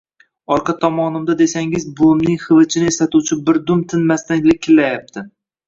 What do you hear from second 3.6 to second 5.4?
dum tinmasdan likillayapti